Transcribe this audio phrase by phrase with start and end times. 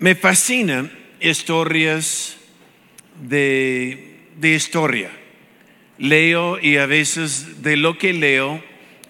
[0.00, 0.90] Me fascinan
[1.20, 2.34] historias
[3.20, 5.10] de, de historia.
[5.98, 8.64] Leo y a veces de lo que leo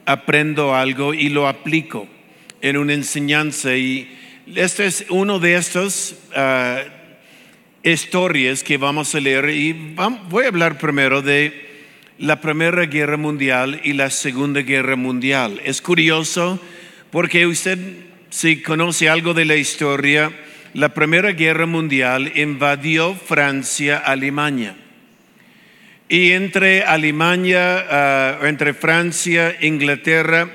[0.04, 2.08] aprendo algo y lo aplico
[2.60, 3.76] en una enseñanza.
[3.76, 4.18] Y
[4.52, 6.82] este es uno de estos ah,
[7.84, 9.48] historias que vamos a leer.
[9.50, 9.94] Y
[10.28, 11.68] voy a hablar primero de
[12.18, 15.60] la Primera Guerra Mundial y la Segunda Guerra Mundial.
[15.64, 16.60] Es curioso
[17.12, 17.78] porque usted,
[18.28, 20.32] si conoce algo de la historia,
[20.74, 24.76] la Primera Guerra Mundial invadió Francia, Alemania.
[26.08, 30.48] Y entre Alemania, ah, entre Francia, Inglaterra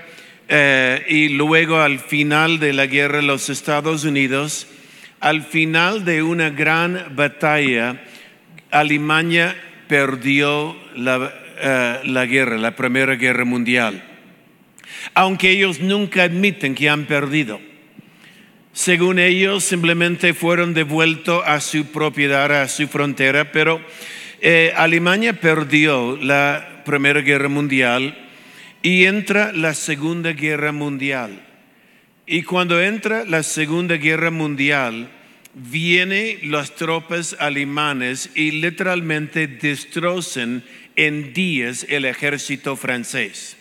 [0.48, 4.68] eh, y luego al final de la guerra los Estados Unidos,
[5.20, 8.02] al final de una gran batalla,
[8.72, 9.56] Alemania
[9.88, 14.04] perdió la, eh, la guerra, la Primera Guerra Mundial.
[15.14, 17.60] Aunque ellos nunca admiten que han perdido.
[18.76, 23.80] Según ellos, simplemente fueron devueltos a su propiedad, a su frontera, pero
[24.42, 28.28] eh, Alemania perdió la Primera Guerra Mundial
[28.82, 31.42] y entra la Segunda Guerra Mundial.
[32.28, 35.10] Y cuando entra la Segunda Guerra Mundial,
[35.54, 40.66] vienen las tropas alemanes y literalmente destrozan
[40.98, 43.56] en días el ejército francés.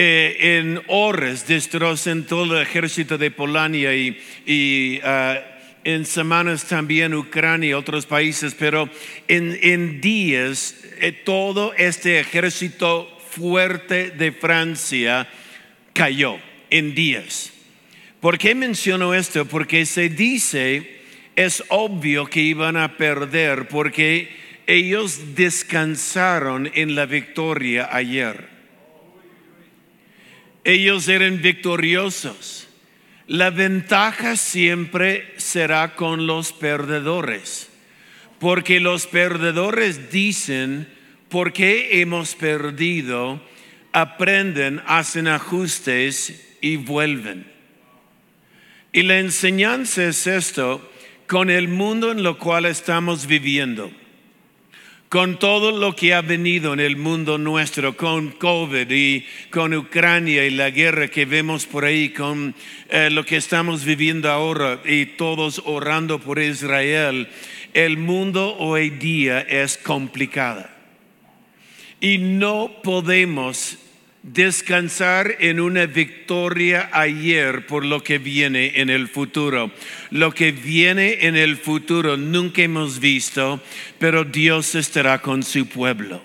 [0.00, 5.42] Eh, en horas destrozan todo el ejército de Polonia y, ah,
[5.82, 8.88] en semanas también Ucrania y otros países, pero
[9.26, 15.28] en, días eh, todo este ejército fuerte de Francia
[15.94, 16.38] cayó
[16.70, 17.52] en días.
[18.20, 19.46] ¿Por qué menciono esto?
[19.46, 21.00] Porque se dice,
[21.34, 24.28] es obvio que iban a perder porque
[24.68, 28.57] ellos descansaron en la victoria ayer.
[30.64, 32.68] Ellos eran victoriosos.
[33.26, 37.68] La ventaja siempre será con los perdedores,
[38.38, 40.88] porque los perdedores dicen,
[41.28, 43.42] ¿por qué hemos perdido?
[43.92, 47.46] Aprenden, hacen ajustes y vuelven.
[48.92, 50.90] Y la enseñanza es esto
[51.26, 53.90] con el mundo en lo cual estamos viviendo
[55.08, 60.44] con todo lo que ha venido en el mundo nuestro, con COVID y con Ucrania
[60.44, 62.54] y la guerra que vemos por ahí, con
[62.90, 67.28] eh, lo que estamos viviendo ahora y todos orando por Israel,
[67.72, 70.66] el mundo hoy día es complicado.
[72.00, 73.78] Y no podemos
[74.32, 79.70] descansar en una victoria ayer por lo que viene en el futuro.
[80.10, 83.62] Lo que viene en el futuro nunca hemos visto,
[83.98, 86.22] pero Dios estará con su pueblo.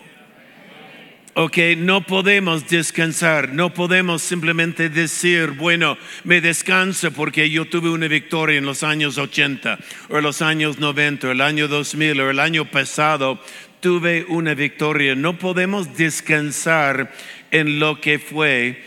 [1.35, 8.07] Ok, no podemos descansar, no podemos simplemente decir, bueno, me descanso porque yo tuve una
[8.07, 12.39] victoria en los años 80 o los años 90 o el año 2000 o el
[12.39, 13.41] año pasado,
[13.83, 15.15] tuve una victoria.
[15.15, 17.11] No podemos descansar
[17.53, 18.83] en lo que fue,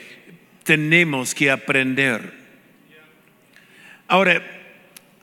[0.64, 2.34] tenemos que aprender.
[4.08, 4.42] Ahora,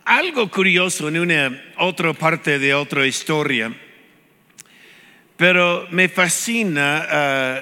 [0.06, 3.76] algo curioso en una otra parte de otra historia,
[5.36, 7.60] pero me fascina, ah,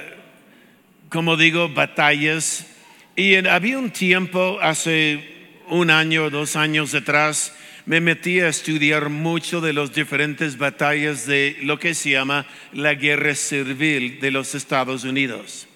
[1.09, 2.67] como digo, batallas.
[3.15, 7.55] Y había un tiempo, hace un año o dos años atrás,
[7.87, 12.93] me metí a estudiar mucho de las diferentes batallas de lo que se llama la
[12.93, 15.67] guerra civil de los Estados Unidos.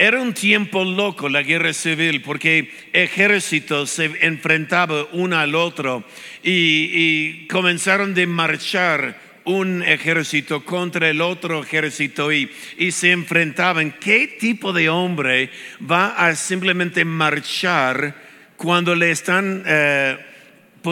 [0.00, 6.04] Era un tiempo loco la guerra civil porque ejércitos se enfrentaban uno al otro
[6.40, 12.48] y, comenzaron de marchar un ejército contra el otro ejército y,
[12.92, 13.90] se enfrentaban.
[13.98, 15.50] ¿Qué tipo de hombre
[15.82, 18.14] va a simplemente marchar
[18.56, 20.16] cuando le están eh,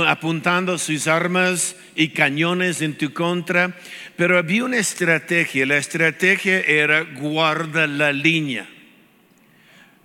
[0.04, 3.72] apuntando sus armas y cañones en tu contra?
[4.16, 5.64] Pero había una estrategia.
[5.64, 8.66] La estrategia era guarda la línea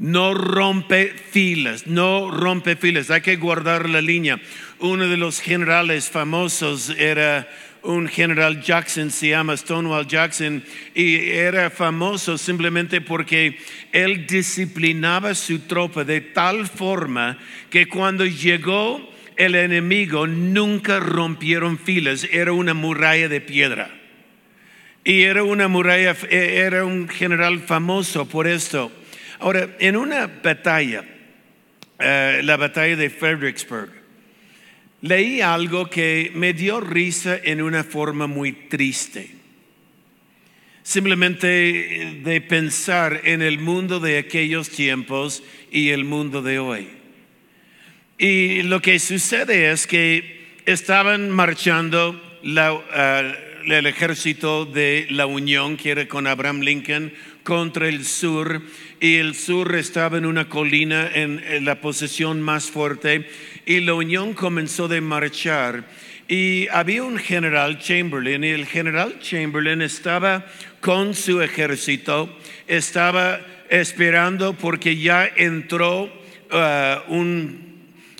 [0.02, 4.42] no rompe filas, no rompe filas, hay que guardar la línea.
[4.80, 7.48] Uno de los generales famosos era
[7.84, 10.64] un general Jackson, se llama Stonewall Jackson,
[10.96, 13.60] y era famoso simplemente porque
[13.92, 17.38] él disciplinaba su tropa de tal forma
[17.70, 19.08] que cuando llegó
[19.38, 23.92] el enemigo nunca rompieron filas, era una muralla de piedra.
[25.04, 28.92] Y era una muralla, era un general famoso por esto.
[29.42, 31.04] Ahora, en una batalla,
[31.98, 33.90] eh, la batalla de Fredericksburg,
[35.02, 39.32] leí algo que me dio risa en una forma muy triste.
[40.84, 45.42] Simplemente de pensar en el mundo de aquellos tiempos
[45.72, 46.90] y el mundo de hoy.
[48.20, 55.78] Y lo que sucede es que estaban marchando la, uh, el ejército de la Unión,
[55.78, 57.12] que era con Abraham Lincoln,
[57.44, 58.62] contra el sur,
[59.00, 63.28] y el sur estaba en una colina en, la posesión más fuerte,
[63.66, 65.86] y la Unión comenzó de marchar.
[66.28, 70.46] Y había un general Chamberlain, y el general Chamberlain estaba
[70.80, 77.72] con su ejército, estaba esperando porque ya entró uh, un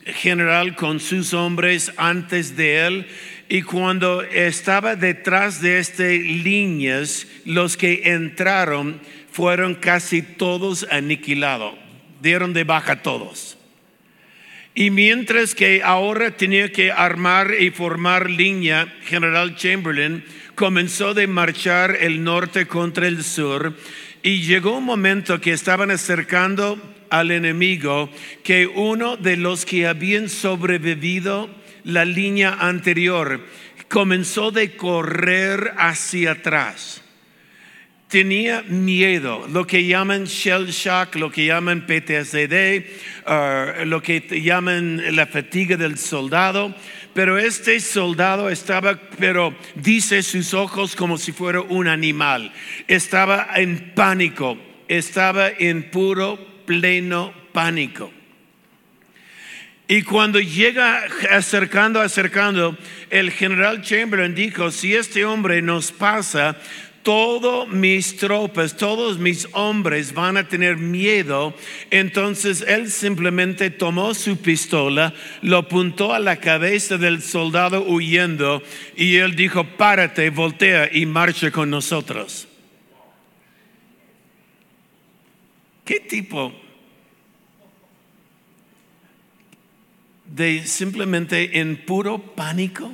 [0.06, 3.08] general con sus hombres antes de él
[3.52, 11.74] y cuando estaba detrás de estas líneas, los que entraron fueron casi todos aniquilados,
[12.22, 13.58] dieron de baja todos.
[14.74, 20.24] Y mientras que ahora tenía que armar y formar línea, General Chamberlain
[20.56, 23.76] comenzó de marchar el norte contra el sur
[24.24, 28.10] y llegó un momento que estaban acercando al enemigo
[28.46, 31.50] que uno de los que habían sobrevivido
[31.84, 33.42] la línea anterior
[33.88, 37.02] comenzó de correr hacia atrás.
[38.08, 42.86] Tenía miedo, lo que llaman shell shock, lo que llaman PTSD,
[43.26, 46.76] uh, lo que llaman la fatiga del soldado.
[47.14, 52.52] Pero este soldado estaba, pero dice sus ojos como si fuera un animal.
[52.88, 54.58] Estaba en pánico,
[54.88, 58.12] estaba en puro, pleno pánico.
[59.92, 62.78] Y cuando llega acercando, acercando,
[63.10, 66.56] el general Chamberlain dijo, si este hombre nos pasa,
[67.04, 71.54] todos mis tropas, todos mis hombres van a tener miedo.
[71.90, 78.64] Entonces él simplemente tomó su pistola, lo apuntó a la cabeza del soldado huyendo
[78.96, 82.48] y él dijo, párate, voltea y marcha con nosotros.
[85.84, 86.71] ¿Qué tipo
[90.36, 92.94] de simplemente en puro pánico,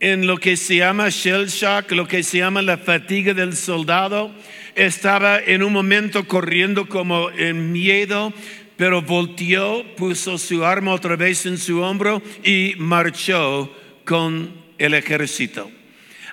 [0.00, 4.34] en lo que se llama shell shock, lo que se llama la fatiga del soldado,
[4.74, 8.32] estaba en un momento corriendo como en miedo,
[8.76, 13.74] pero volteó, puso su arma otra vez en su hombro y marchó
[14.04, 15.70] con el ejército.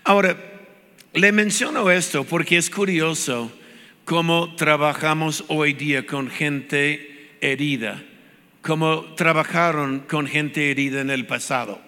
[0.04, 0.38] Ahora,
[1.14, 3.52] le menciono esto porque es curioso
[4.04, 8.04] cómo trabajamos hoy día con gente herida
[8.64, 11.80] como trabajaron con gente herida en el pasado.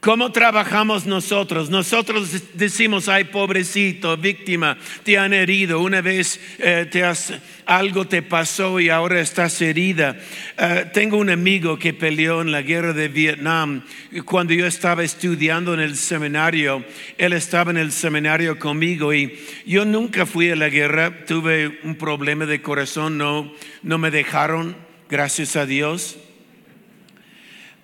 [0.00, 1.70] ¿Cómo trabajamos nosotros?
[1.70, 7.34] Nosotros decimos, ay pobrecito, víctima, te han herido, una vez eh, te has,
[7.66, 10.16] algo te pasó y ahora estás herida.
[10.56, 13.82] Eh, tengo un amigo que peleó en la guerra de Vietnam.
[14.24, 16.84] Cuando yo estaba estudiando en el seminario,
[17.18, 19.36] él estaba en el seminario conmigo y
[19.66, 24.87] yo nunca fui a la guerra, tuve un problema de corazón, no, no me dejaron
[25.08, 26.16] gracias a Dios.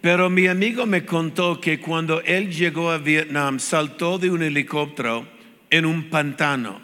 [0.00, 5.26] Pero mi amigo me contó que cuando él llegó a Vietnam saltó de un helicóptero
[5.70, 6.83] en un pantano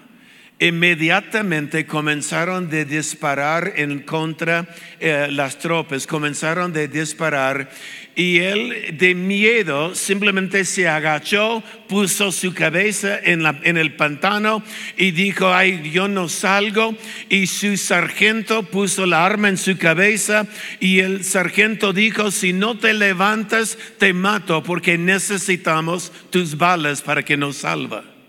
[0.61, 4.67] inmediatamente comenzaron de disparar en contra
[5.01, 7.71] eh, las tropas, comenzaron de disparar
[8.15, 14.62] y él de miedo simplemente se agachó, puso su cabeza en, el pantano
[14.99, 16.95] y dijo, ay, yo no salgo.
[17.31, 20.47] Y su sargento puso la arma en su cabeza
[20.81, 27.23] y el sargento dijo, si no te levantas, te mato porque necesitamos tus balas para
[27.23, 28.20] que nos salva.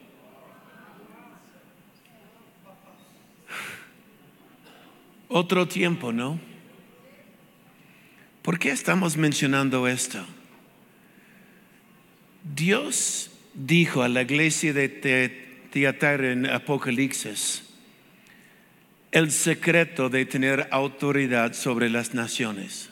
[5.31, 6.39] Otro tiempo, ¿no?
[8.41, 10.23] ¿Por qué estamos mencionando esto?
[12.43, 14.89] Dios dijo a la iglesia de
[15.71, 17.63] Teatara en Apocalipsis
[19.11, 22.89] el secreto de tener autoridad sobre las naciones.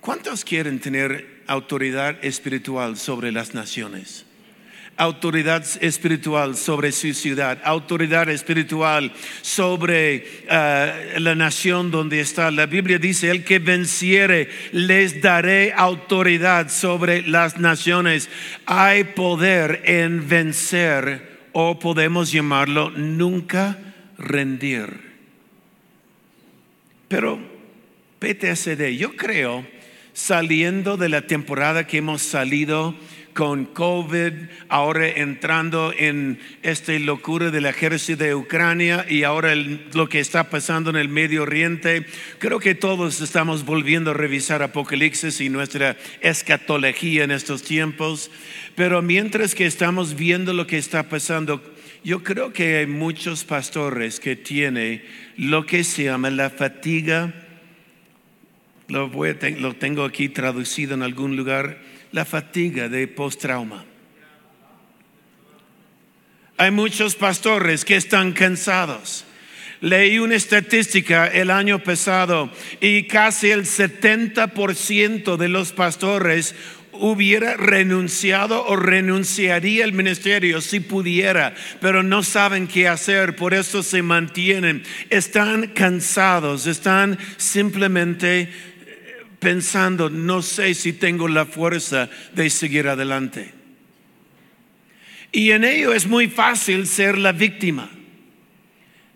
[0.00, 4.24] ¿Cuántos quieren tener autoridad espiritual sobre las naciones?
[4.98, 12.50] Autoridad espiritual sobre su ciudad, autoridad espiritual sobre uh, la nación donde está.
[12.50, 18.28] La Biblia dice, el que venciere, les daré autoridad sobre las naciones.
[18.66, 23.78] Hay poder en vencer, o podemos llamarlo nunca
[24.18, 25.08] rendir.
[27.06, 27.38] Pero
[28.18, 29.66] PTSD, yo creo,
[30.12, 32.94] saliendo de la temporada que hemos salido,
[33.38, 34.32] con COVID,
[34.68, 40.90] ahora entrando en esta locura del ejército de Ucrania y ahora lo que está pasando
[40.90, 42.04] en el Medio Oriente,
[42.40, 48.28] creo que todos estamos volviendo a revisar Apocalipsis y nuestra escatología en estos tiempos.
[48.74, 51.62] Pero mientras que estamos viendo lo que está pasando,
[52.02, 55.04] yo creo que hay muchos pastores que tienen
[55.36, 57.32] lo que se llama la fatiga.
[58.88, 61.78] Lo, voy lo tengo aquí traducido en algún lugar,
[62.12, 63.84] la fatiga de post-trauma.
[66.56, 69.24] Hay muchos pastores que están cansados.
[69.80, 72.50] Leí una estadística el año pasado
[72.80, 76.56] y casi el 70% de los pastores
[77.00, 83.84] hubiera renunciado o renunciaría al ministerio si pudiera, pero no saben qué hacer, por eso
[83.84, 84.82] se mantienen.
[85.10, 88.50] Están cansados, están simplemente
[89.38, 93.54] pensando, no sé si tengo la fuerza de seguir adelante.
[95.32, 97.90] Y en ello es muy fácil ser la víctima.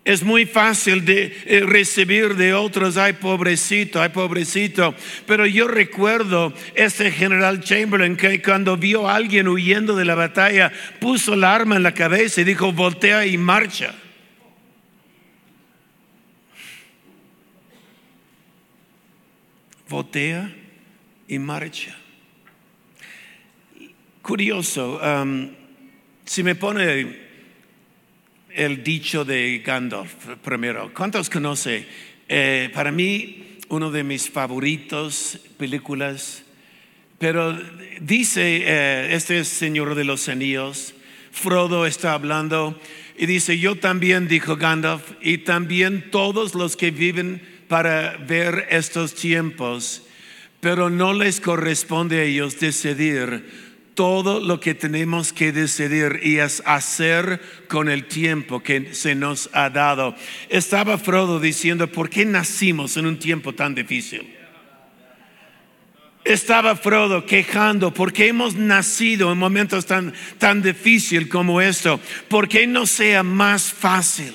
[0.05, 4.93] Es muy fácil de eh, recibir de otros, ay pobrecito, ay pobrecito.
[5.25, 10.73] Pero yo recuerdo este general Chamberlain que cuando vio a alguien huyendo de la batalla,
[10.99, 13.95] puso el arma en la cabeza y dijo, voltea y marcha.
[19.89, 20.53] Voltea
[21.27, 21.95] y marcha.
[24.21, 25.49] Curioso, um,
[26.25, 27.23] si me pone
[28.49, 30.13] el dicho de Gandalf
[30.43, 30.91] primero.
[30.93, 31.85] ¿Cuántos conoce?
[32.29, 36.43] Eh, para mí, uno de mis favoritos películas.
[37.19, 37.59] Pero
[37.99, 40.93] dice eh, este Señor de los Anillos,
[41.31, 42.79] Frodo está hablando
[43.17, 49.15] y dice, yo también, dijo Gandalf, y también todos los que viven para ver estos
[49.15, 50.03] tiempos,
[50.59, 53.63] pero no les corresponde a ellos decidir
[53.95, 59.49] todo lo que tenemos que decidir y es hacer con el tiempo que se nos
[59.53, 60.15] ha dado.
[60.49, 64.35] Estaba Frodo diciendo, ¿por qué nacimos en un tiempo tan difícil?
[66.23, 71.99] Estaba Frodo quejando, ¿por qué hemos nacido en momentos tan, tan difíciles como esto?
[72.29, 74.33] ¿Por qué no sea más fácil?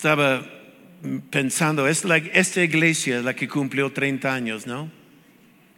[0.00, 0.42] Estaba
[1.28, 4.90] pensando, es esta iglesia es la que cumplió 30 años, ¿no?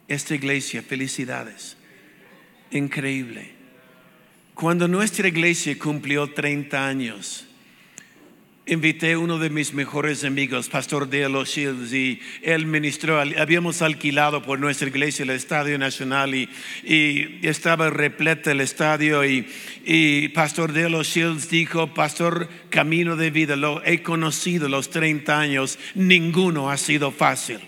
[0.07, 1.75] esta iglesia, felicidades.
[2.71, 3.51] Increíble.
[4.53, 7.49] Cuando nuestra iglesia cumplió 30 años,
[8.65, 13.81] invité a uno de mis mejores amigos, Pastor de los Shields, y él ministró, habíamos
[13.81, 16.49] alquilado por nuestra iglesia el Estadio Nacional y,
[16.83, 23.55] y estaba repleta el estadio y, Pastor de los Shields dijo, Pastor Camino de Vida,
[23.57, 27.59] lo he conocido los 30 años, ninguno ha sido fácil.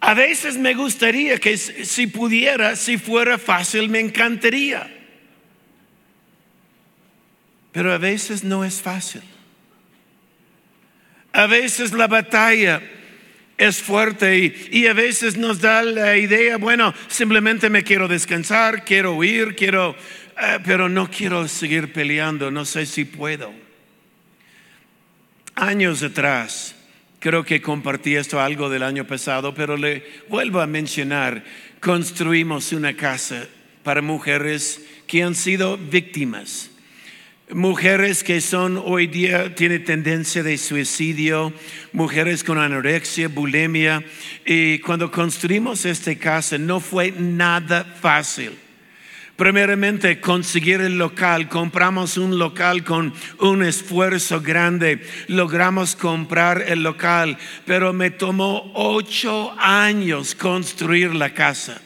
[0.00, 4.93] A veces me gustaría que si pudiera, si fuera fácil, me encantaría.
[7.74, 9.20] Pero a veces no es fácil.
[11.34, 12.80] A veces la batalla
[13.58, 18.82] es fuerte y, y, a veces nos da la idea, bueno, simplemente me quiero descansar,
[18.84, 23.52] quiero huir, quiero, uh, pero no quiero seguir peleando, no sé si puedo.
[25.54, 26.74] Años atrás,
[27.24, 31.42] Creo que compartí esto algo del año pasado, pero le vuelvo a mencionar,
[31.80, 33.48] construimos una casa
[33.82, 36.68] para mujeres que han sido víctimas.
[37.50, 41.52] Mujeres que son hoy día, tienen tendencia de suicidio,
[41.92, 44.02] mujeres con anorexia, bulimia.
[44.46, 48.52] Y cuando construimos esta casa no fue nada fácil.
[49.36, 51.50] Primeramente, conseguir el local.
[51.50, 55.02] Compramos un local con un esfuerzo grande.
[55.26, 57.36] Logramos comprar el local,
[57.66, 61.82] pero me tomó ocho años construir la casa.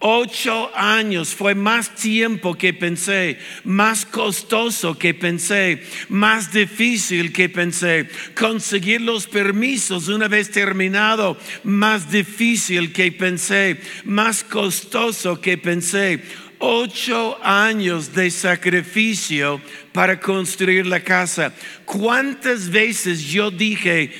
[0.00, 8.08] Ocho años fue más tiempo que pensé, más costoso que pensé, más difícil que pensé.
[8.38, 16.22] Conseguir los permisos una vez terminado, más difícil que pensé, más costoso que pensé.
[16.60, 19.60] Ocho años de sacrificio
[19.92, 21.52] para construir la casa.
[21.84, 24.12] ¿Cuántas veces yo dije,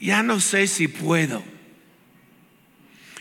[0.00, 1.59] ya no sé si puedo?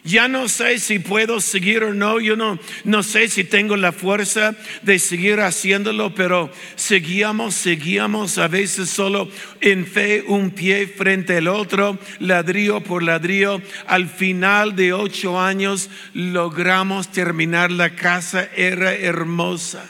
[0.09, 3.91] Ya no sé si puedo seguir o no, yo no, no sé si tengo la
[3.91, 9.29] fuerza de seguir haciéndolo, pero seguíamos, seguíamos a veces solo
[9.61, 13.61] en fe, un pie frente al otro, ladrillo por ladrillo.
[13.85, 19.87] Al final de ocho años logramos terminar la casa, era hermosa.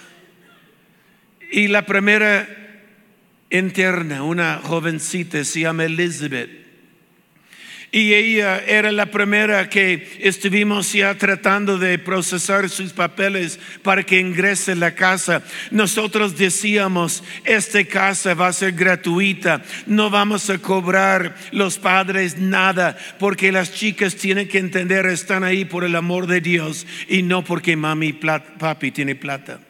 [1.49, 2.45] Y la primera
[3.49, 6.58] interna, una jovencita, se llama Elizabeth.
[7.91, 14.19] Y ella era la primera que estuvimos ya tratando de procesar sus papeles para que
[14.19, 15.41] ingrese la casa.
[15.71, 22.95] Nosotros decíamos, esta casa va a ser gratuita, no vamos a cobrar los padres nada,
[23.17, 27.43] porque las chicas tienen que entender, están ahí por el amor de Dios y no
[27.43, 29.61] porque mami, papi tiene plata.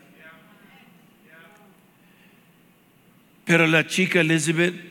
[3.46, 4.89] Pero la chica Elizabeth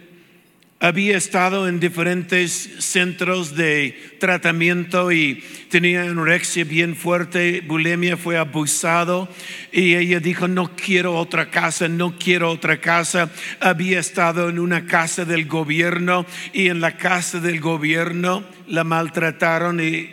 [0.81, 9.29] había estado en diferentes centros de tratamiento y tenía anorexia bien fuerte, bulimia, fue abusado
[9.73, 13.31] y ella dijo, no quiero otra casa, no quiero otra casa.
[13.59, 19.81] Había estado en una casa del gobierno y en la casa del gobierno la maltrataron
[19.81, 20.11] y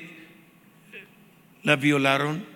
[1.62, 2.55] la violaron.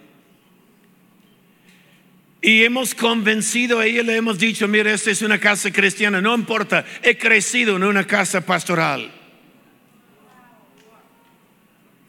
[2.42, 6.34] Y hemos convencido a ella, le hemos dicho, mira, esta es una casa cristiana, no
[6.34, 9.12] importa, he crecido en una casa pastoral.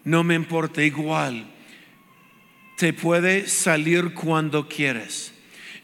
[0.05, 1.47] No me importa, igual,
[2.77, 5.35] te puede salir cuando quieres.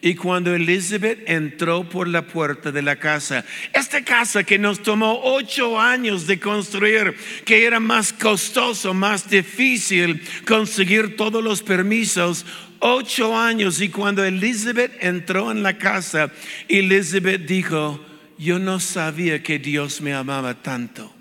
[0.00, 5.21] Y cuando Elizabeth entró por la puerta de la casa, esta casa que nos tomó
[5.25, 12.47] ocho años de construir, que era más costoso, más difícil conseguir todos los permisos,
[12.80, 16.30] ocho años y cuando Elizabeth entró en la casa,
[16.68, 18.04] Elizabeth dijo,
[18.38, 21.12] yo no sabía que Dios me amaba tanto.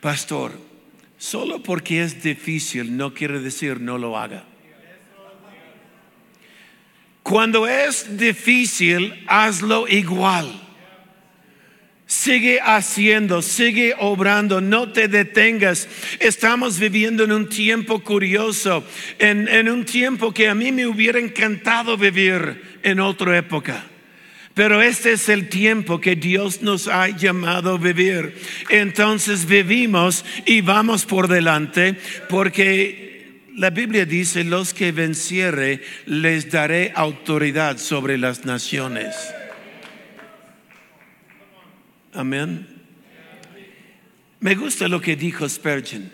[0.00, 0.52] Pastor,
[1.18, 4.44] solo porque es difícil no quiere decir no lo haga.
[7.22, 10.65] Cuando es difícil, hazlo igual.
[12.08, 15.88] Sigue haciendo, sigue obrando, no te detengas.
[16.20, 18.84] Estamos viviendo en un tiempo curioso,
[19.18, 23.86] en, en, un tiempo que a mí me hubiera encantado vivir en otra época.
[24.54, 28.36] Pero este es el tiempo que Dios nos ha llamado a vivir.
[28.70, 31.96] Entonces vivimos y vamos por delante
[32.28, 39.14] porque la Biblia dice, los que venciere les daré autoridad sobre las naciones.
[42.16, 42.66] Amén.
[44.40, 46.10] Me gusta lo que dijo Spurgeon.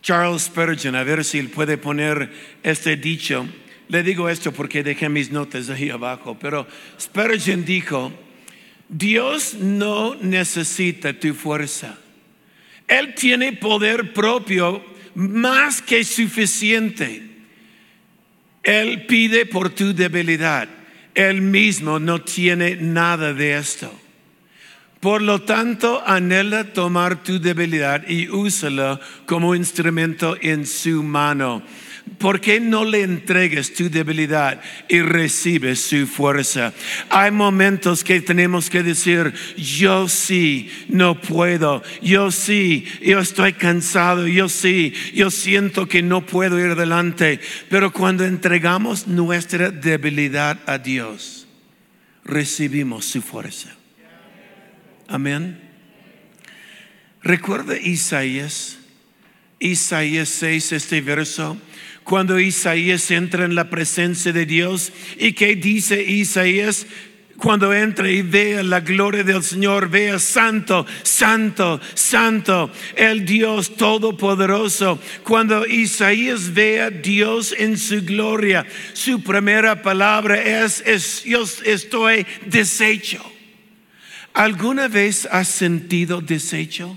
[0.00, 2.30] Charles Spurgeon, a ver si él puede poner
[2.62, 3.46] este dicho.
[3.88, 6.68] Le digo esto porque dejé mis notas ahí abajo, pero
[7.00, 8.12] Spurgeon dijo,
[8.88, 11.98] Dios no necesita tu fuerza.
[12.86, 14.84] Él tiene poder propio
[15.16, 17.22] más que suficiente.
[18.62, 20.68] Él pide por tu debilidad.
[21.14, 23.92] Él mismo no tiene nada de esto.
[25.00, 31.62] Por lo tanto, anhela tomar tu debilidad y úsala como instrumento en su mano.
[32.18, 36.72] ¿Por qué no le entregues tu debilidad y recibes su fuerza?
[37.10, 44.26] Hay momentos que tenemos que decir, yo sí, no puedo, yo sí, yo estoy cansado,
[44.26, 47.40] yo sí, yo siento que no puedo ir adelante.
[47.68, 51.46] Pero cuando entregamos nuestra debilidad a Dios,
[52.24, 53.77] recibimos su fuerza.
[55.08, 55.58] Amén.
[57.22, 58.78] Recuerda Isaías,
[59.58, 61.56] Isaías 6, este verso,
[62.04, 66.86] cuando Isaías entra en la presencia de Dios y que dice Isaías,
[67.38, 75.00] cuando entra y vea la gloria del Señor, vea santo, santo, santo, el Dios todopoderoso.
[75.22, 83.37] Cuando Isaías vea Dios en su gloria, su primera palabra es, es yo estoy deshecho.
[84.38, 86.96] ¿Alguna vez has sentido desecho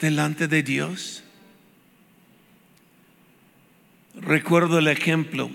[0.00, 1.22] delante de Dios?
[4.14, 5.50] Recuerdo el ejemplo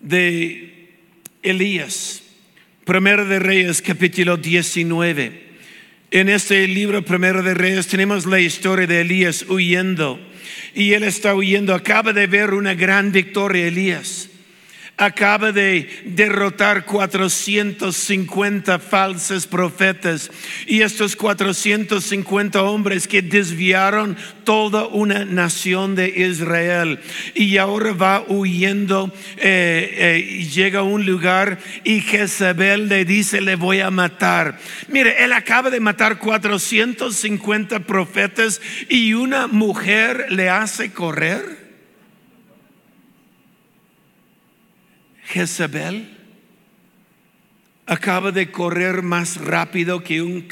[0.00, 0.96] de
[1.44, 2.24] Elías,
[2.84, 5.50] Primero de Reyes, capítulo 19.
[6.10, 10.18] En este libro, Primero de Reyes, tenemos la historia de Elías huyendo.
[10.74, 14.30] Y él está huyendo, acaba de ver una gran victoria, Elías
[14.96, 20.30] acaba de derrotar 450 falsos profetas.
[20.66, 27.00] Y estos 450 hombres que desviaron toda una nación de Israel.
[27.34, 33.56] Y ahora va huyendo eh, eh, llega a un lugar y Jezabel le dice le
[33.56, 40.92] voy a matar mire él acaba de matar 450 profetas y una mujer le hace
[40.92, 41.63] correr
[45.24, 46.14] Jezabel
[47.86, 50.48] acaba de correr más rápido que un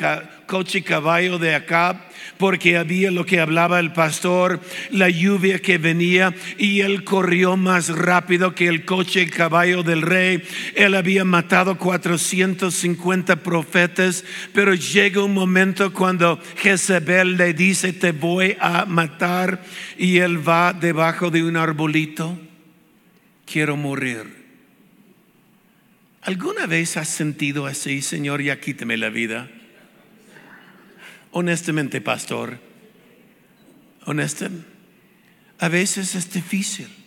[0.46, 6.34] coche caballo de acá porque había lo que hablaba el pastor, la lluvia que venía
[6.58, 10.42] y él corrió más rápido que el coche caballo del rey.
[10.74, 18.56] Él había matado 450 profetas, pero llega un momento cuando Jezebel le dice, te voy
[18.60, 19.62] a matar
[19.96, 22.38] y él va debajo de un arbolito.
[23.46, 24.41] Quiero morir.
[26.22, 29.50] ¿Alguna vez has sentido así, Señor, ya quíteme la vida?
[31.32, 32.60] Honestamente, pastor,
[34.04, 34.66] honestamente,
[35.58, 37.01] a veces es difícil.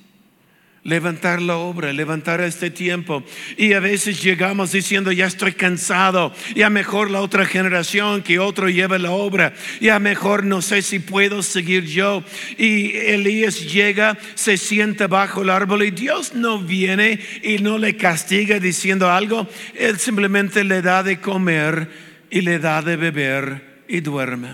[0.85, 3.23] Levantar la obra, levantar este tiempo.
[3.57, 8.69] Y a veces llegamos diciendo, ya estoy cansado, ya mejor la otra generación que otro
[8.69, 12.23] lleve la obra, ya mejor no sé si puedo seguir yo.
[12.57, 17.97] Y Elías llega, se sienta bajo el árbol y Dios no viene y no le
[17.97, 21.89] castiga diciendo algo, Él simplemente le da de comer
[22.29, 24.49] y le da de beber y duerme.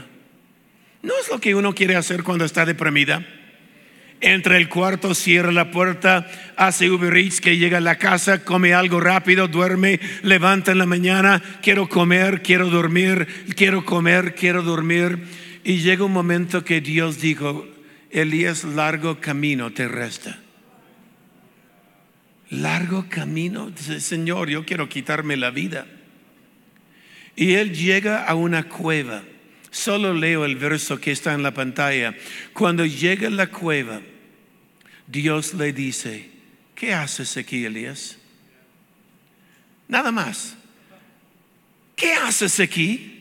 [1.01, 3.25] No es lo que uno quiere hacer cuando está deprimida
[4.21, 8.73] entra el cuarto, cierra la puerta, hace Uber Eats que llega a la casa, come
[8.73, 15.27] algo rápido, duerme, levanta en la mañana, quiero comer, quiero dormir, quiero comer, quiero dormir.
[15.63, 17.67] Y llega un momento que Dios dijo,
[18.11, 20.39] Elías, largo camino te resta.
[22.49, 25.87] Largo camino, Señor, yo quiero quitarme la vida.
[27.35, 29.23] Y él llega a una cueva.
[29.71, 32.13] Solo leo el verso que está en la pantalla.
[32.51, 34.01] Cuando llega a la cueva,
[35.11, 36.29] Dios le dice,
[36.73, 38.17] ¿qué haces aquí, Elías?
[39.89, 40.55] Nada más.
[41.97, 43.20] ¿Qué haces aquí?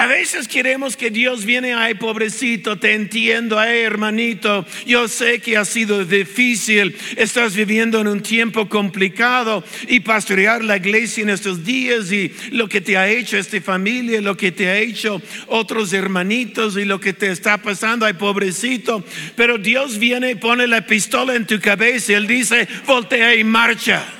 [0.00, 5.58] A veces queremos que Dios viene, ay pobrecito, te entiendo, ay hermanito, yo sé que
[5.58, 11.66] ha sido difícil, estás viviendo en un tiempo complicado y pastorear la iglesia en estos
[11.66, 15.92] días y lo que te ha hecho esta familia, lo que te ha hecho otros
[15.92, 19.04] hermanitos y lo que te está pasando, ay pobrecito,
[19.36, 23.44] pero Dios viene y pone la pistola en tu cabeza y Él dice, voltea y
[23.44, 24.19] marcha.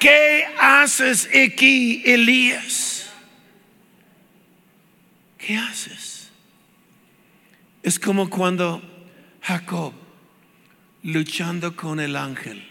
[0.00, 3.10] ¿Qué haces aquí, Elías?
[5.36, 6.30] ¿Qué haces?
[7.82, 8.80] Es como cuando
[9.42, 9.92] Jacob
[11.02, 12.66] luchando con el ángel.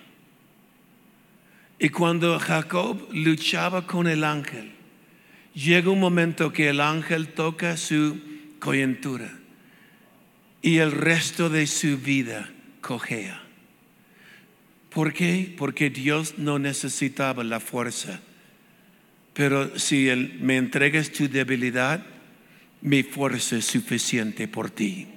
[1.77, 4.71] Y cuando Jacob luchaba con el ángel,
[5.53, 8.19] llega un momento que el ángel toca su
[8.59, 9.31] coyuntura
[10.63, 12.49] y el resto de su vida
[12.81, 13.48] cojea.
[14.89, 15.53] ¿Por qué?
[15.57, 18.19] Porque Dios no necesitaba la fuerza.
[19.33, 22.05] Pero si Él me entregas tu debilidad,
[22.81, 25.07] mi fuerza es suficiente por ti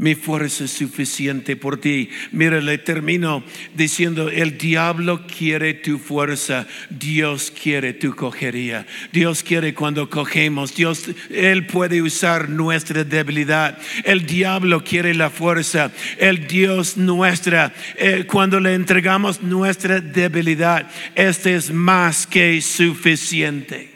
[0.00, 2.08] mi fuerza es suficiente por ti.
[2.32, 8.86] Mira, le termino diciendo, el diablo quiere tu fuerza, Dios quiere tu cogería.
[9.12, 13.76] Dios quiere cuando cogemos, Dios, Él puede usar nuestra debilidad.
[14.02, 21.56] El diablo quiere la fuerza, el Dios nuestra, eh, cuando le entregamos nuestra debilidad, este
[21.56, 23.92] es más que suficiente.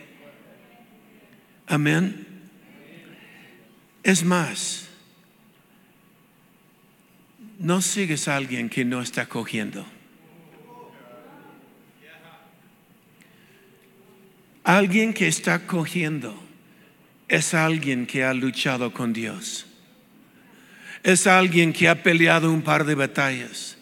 [1.66, 2.26] Amén.
[4.02, 4.83] Es más
[7.58, 9.86] no sigues a alguien que no está cogiendo.
[14.62, 16.34] Alguien que está cogiendo
[17.28, 19.66] es alguien que ha luchado con Dios.
[21.02, 23.76] Es alguien que ha peleado un par de batallas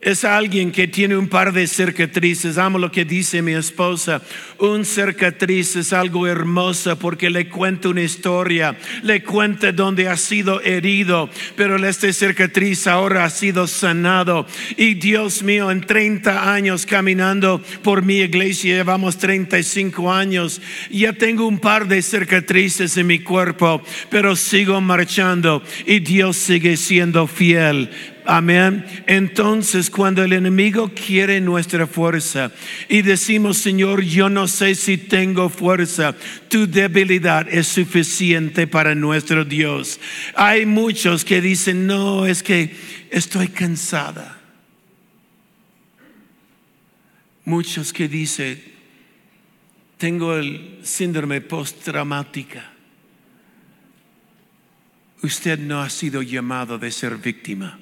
[0.00, 2.56] es alguien que tiene un par de cercatrices.
[2.56, 4.22] Amo lo que dice mi esposa.
[4.58, 10.60] Un cercatriz es algo hermoso porque le cuenta una historia, le cuenta donde ha sido
[10.62, 14.46] herido, pero este cercatriz ahora ha sido sanado.
[14.76, 21.46] Y Dios mío, en 30 años caminando por mi iglesia, llevamos 35 años, ya tengo
[21.46, 27.90] un par de cercatrices en mi cuerpo, pero sigo marchando y Dios sigue siendo fiel
[28.30, 28.84] Amén.
[29.06, 32.52] Entonces, cuando el enemigo quiere nuestra fuerza
[32.86, 36.14] y decimos, Señor, yo no sé si tengo fuerza,
[36.50, 39.98] tu debilidad es suficiente para nuestro Dios.
[40.34, 42.76] Hay muchos que dicen, no, es que
[43.10, 44.38] estoy cansada.
[47.46, 48.62] Muchos que dicen,
[49.96, 52.72] tengo el síndrome postraumática.
[55.22, 57.78] Usted no ha sido llamado de ser víctima.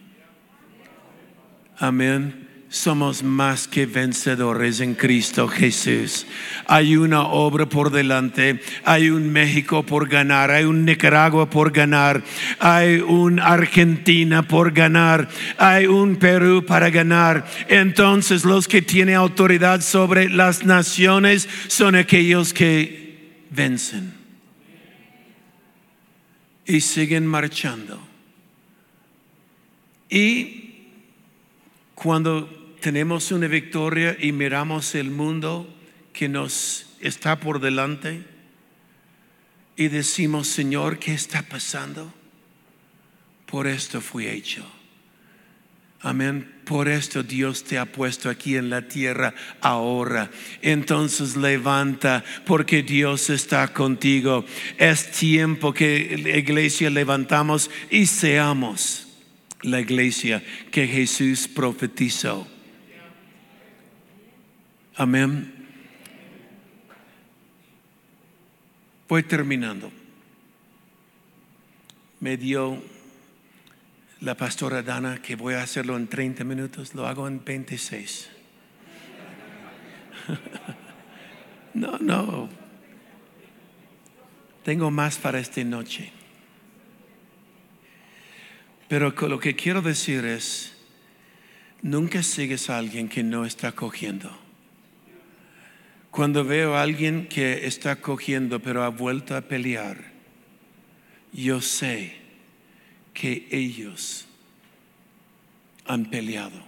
[1.79, 2.47] Amén.
[2.69, 6.27] Somos más que vencedores en Cristo Jesús.
[6.67, 12.25] Hay una obra por delante, hay un México por ganar, hay un Nicaragua por ganar,
[12.59, 17.47] hay un Argentina por ganar, hay un Perú para ganar.
[17.69, 24.13] Entonces los que tienen autoridad sobre las naciones son aquellos que vencen
[26.67, 28.01] y siguen marchando.
[30.11, 30.66] Y
[32.07, 32.49] cuando
[32.81, 35.69] tenemos una victoria y miramos el mundo
[36.13, 38.23] que nos está por delante
[39.75, 42.15] y decimos, Señor, ¿qué está pasando?
[43.47, 44.65] Por esto fui hecho.
[46.01, 46.61] Amén.
[46.65, 50.31] Por esto Dios te ha puesto aquí en la tierra ahora.
[50.63, 54.45] Entonces levanta porque Dios está contigo.
[54.79, 59.06] Es tiempo que la iglesia levantamos y seamos
[59.63, 62.47] la iglesia que Jesús profetizó.
[64.97, 65.53] Amén.
[69.09, 69.93] Voy terminando.
[72.21, 72.83] Me dio
[74.21, 78.31] la pastora Dana que voy a hacerlo en 30 minutos, lo hago en 26.
[81.77, 82.49] No, no.
[84.65, 86.11] Tengo más para esta noche.
[88.89, 90.73] Pero lo que quiero decir es,
[91.83, 94.31] nunca sigues a alguien que no está cogiendo.
[96.11, 100.13] Cuando veo a alguien que está cogiendo pero ha vuelto a pelear,
[101.33, 102.17] yo sé
[103.13, 104.27] que ellos
[105.85, 106.65] han peleado.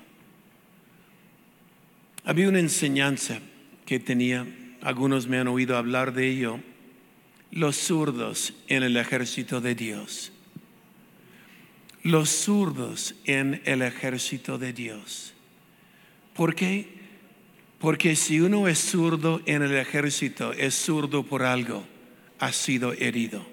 [2.25, 3.39] Había una enseñanza
[3.87, 4.47] que tenía,
[4.83, 6.61] algunos me han oído hablar de ello,
[7.51, 10.33] los zurdos en el ejército de Dios.
[12.03, 15.35] Los zurdos en el ejército de Dios.
[16.35, 16.87] ¿Por qué?
[17.81, 21.85] Porque si uno es zurdo en el ejército, es zurdo por algo,
[22.39, 23.45] ha sido herido.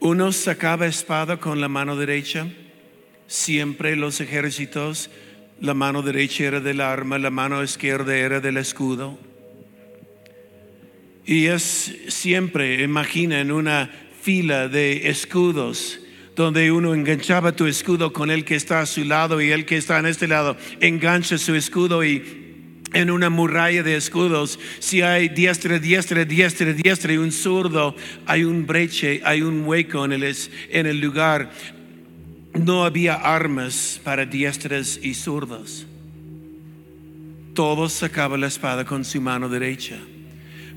[0.00, 2.46] Uno sacaba espada con la mano derecha,
[3.26, 5.10] siempre los ejércitos,
[5.60, 9.18] la mano derecha era del arma, la mano izquierda era del escudo.
[11.26, 13.90] Y es siempre, imagina, en una
[14.22, 16.00] fila de escudos
[16.40, 19.76] donde uno enganchaba tu escudo con el que está a su lado y el que
[19.76, 22.48] está en este lado engancha su escudo y
[22.92, 27.94] en una muralla de escudos, si hay diestra, diestra, diestra, diestra y un zurdo,
[28.26, 30.36] hay un breche, hay un hueco en el,
[30.70, 31.52] en el lugar.
[32.54, 35.86] No había armas para diestras y zurdos.
[37.54, 39.98] Todos sacaban la espada con su mano derecha.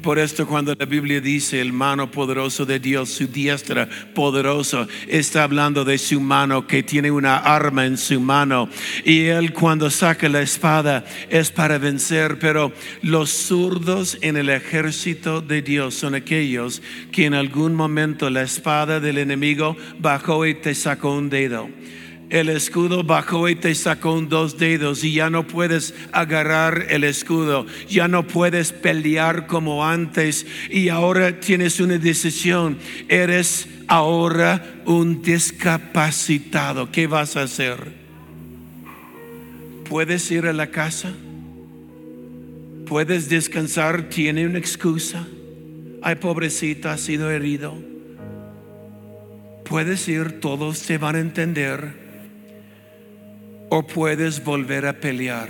[0.03, 5.43] Por esto cuando la Biblia dice el mano poderoso de Dios, su diestra poderoso, está
[5.43, 8.67] hablando de su mano que tiene una arma en su mano.
[9.05, 15.39] Y él cuando saca la espada es para vencer, pero los zurdos en el ejército
[15.39, 16.81] de Dios son aquellos
[17.13, 21.69] que en algún momento la espada del enemigo bajó y te sacó un dedo
[22.29, 27.03] el escudo bajó y te sacó un dos dedos y ya no puedes agarrar el
[27.03, 35.21] escudo, ya no puedes pelear como antes y ahora tienes una decisión, eres ahora un
[35.21, 37.93] discapacitado, ¿qué vas a hacer?
[39.87, 41.13] ¿Puedes ir a la casa?
[42.87, 44.09] ¿Puedes descansar?
[44.09, 45.27] ¿Tiene una excusa?
[46.01, 47.77] Ay, pobrecito, ha sido herido.
[49.63, 52.02] Puedes ir, todos te van a entender
[53.75, 55.49] o puedes volver a pelear.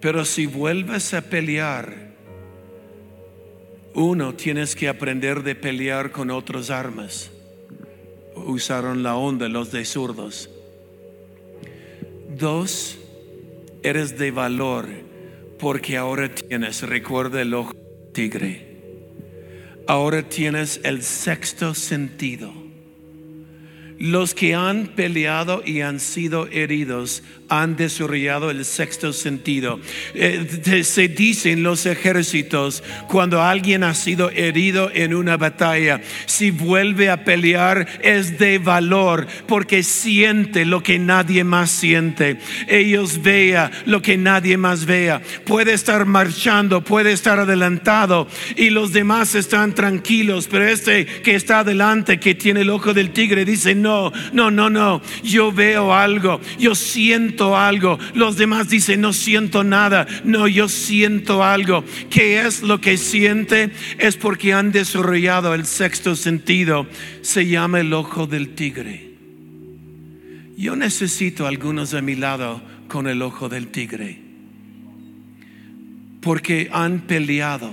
[0.00, 2.16] Pero si vuelves a pelear,
[3.94, 7.30] uno, tienes que aprender de pelear con otras armas.
[8.34, 10.50] Usaron la onda los de zurdos.
[12.28, 12.98] Dos,
[13.84, 14.88] eres de valor
[15.60, 17.72] porque ahora tienes, recuerda el ojo
[18.12, 18.66] tigre,
[19.86, 22.57] ahora tienes el sexto sentido
[23.98, 29.80] los que han peleado y han sido heridos han desarrollado el sexto sentido.
[30.14, 36.50] Eh, se dice en los ejércitos, cuando alguien ha sido herido en una batalla, si
[36.50, 42.38] vuelve a pelear es de valor porque siente lo que nadie más siente.
[42.66, 45.22] Ellos vea lo que nadie más vea.
[45.44, 51.60] Puede estar marchando, puede estar adelantado y los demás están tranquilos, pero este que está
[51.60, 56.40] adelante, que tiene el ojo del tigre, dice, no, no, no, no, yo veo algo,
[56.58, 57.98] yo siento algo.
[58.14, 60.06] Los demás dicen, no siento nada.
[60.24, 61.84] No, yo siento algo.
[62.10, 63.70] ¿Qué es lo que siente?
[63.98, 66.86] Es porque han desarrollado el sexto sentido.
[67.22, 69.14] Se llama el ojo del tigre.
[70.56, 74.20] Yo necesito algunos a mi lado con el ojo del tigre.
[76.20, 77.72] Porque han peleado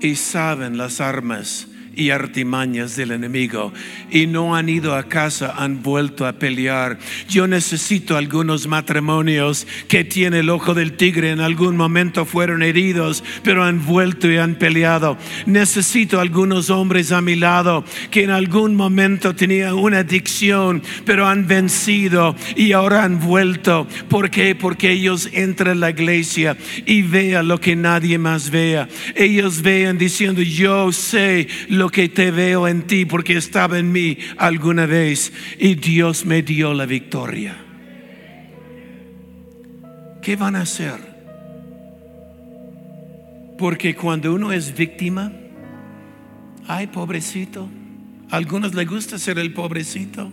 [0.00, 3.72] y saben las armas y artimañas del enemigo
[4.10, 6.98] y no han ido a casa, han vuelto a pelear.
[7.28, 13.24] Yo necesito algunos matrimonios que tiene el ojo del tigre, en algún momento fueron heridos,
[13.42, 15.16] pero han vuelto y han peleado.
[15.46, 21.46] Necesito algunos hombres a mi lado que en algún momento tenían una adicción, pero han
[21.46, 23.86] vencido y ahora han vuelto.
[24.08, 24.54] ¿Por qué?
[24.54, 28.88] Porque ellos entran en la iglesia y vean lo que nadie más vea.
[29.14, 34.18] Ellos vean diciendo, yo sé lo que te veo en ti porque estaba en mí
[34.38, 37.56] alguna vez y Dios me dio la victoria.
[40.22, 40.98] ¿Qué van a hacer?
[43.58, 45.32] Porque cuando uno es víctima,
[46.66, 47.68] ay pobrecito,
[48.30, 50.32] a algunos les gusta ser el pobrecito.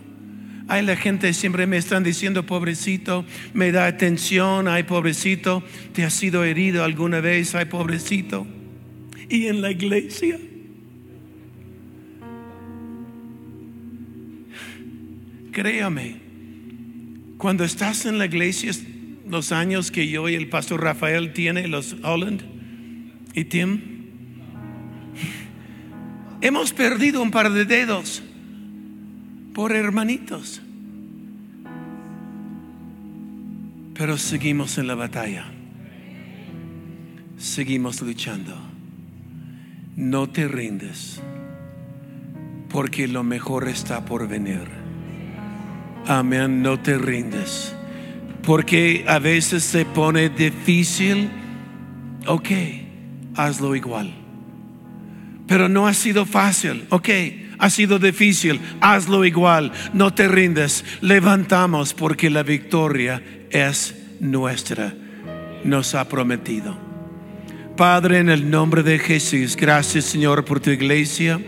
[0.66, 5.62] Ay, la gente siempre me están diciendo, pobrecito, me da atención, ay, pobrecito,
[5.92, 8.46] te has sido herido alguna vez, ay, pobrecito.
[9.28, 10.38] Y en la iglesia,
[15.54, 16.16] créame,
[17.38, 18.72] cuando estás en la iglesia,
[19.26, 22.42] los años que yo y el pastor Rafael tiene, los Holland
[23.32, 23.80] y Tim,
[26.42, 28.22] hemos perdido un par de dedos
[29.54, 30.60] por hermanitos.
[33.94, 35.46] Pero seguimos en la batalla.
[37.38, 38.60] Seguimos luchando.
[39.94, 41.22] No te rindes,
[42.70, 44.83] porque lo mejor está por venir.
[46.06, 47.74] Amén, no te rindes.
[48.42, 51.30] Porque a veces se pone difícil.
[52.26, 52.50] Ok,
[53.34, 54.12] hazlo igual.
[55.46, 56.86] Pero no ha sido fácil.
[56.90, 57.08] Ok,
[57.58, 64.92] ha sido difícil, hazlo igual, no te rindes, levantamos porque la victoria es nuestra,
[65.64, 66.76] nos ha prometido.
[67.76, 71.40] Padre, en el nombre de Jesús, gracias Señor por tu iglesia.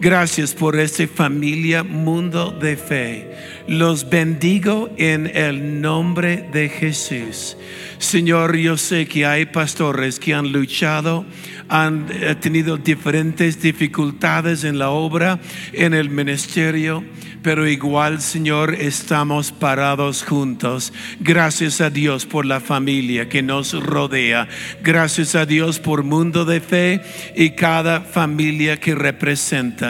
[0.00, 3.36] Gracias por esta familia Mundo de Fe.
[3.68, 7.58] Los bendigo en el nombre de Jesús.
[7.98, 11.26] Señor, yo sé que hay pastores que han luchado,
[11.68, 15.38] han eh, tenido diferentes dificultades en la obra,
[15.74, 17.04] en el ministerio
[17.42, 20.92] pero igual, Señor, estamos parados juntos.
[21.20, 24.46] Gracias a Dios por la familia que nos rodea.
[24.82, 27.00] Gracias a Dios por mundo de fe
[27.34, 29.89] y cada familia que representa